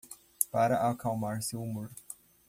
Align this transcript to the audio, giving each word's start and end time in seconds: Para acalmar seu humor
Para 0.49 0.89
acalmar 0.89 1.43
seu 1.43 1.61
humor 1.61 1.91